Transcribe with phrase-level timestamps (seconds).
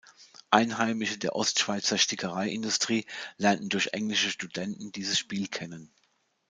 [0.49, 3.05] Einheimische der Ostschweizer Stickereiindustrie
[3.37, 5.91] lernten durch englische Studenten dieses Spiel kennen.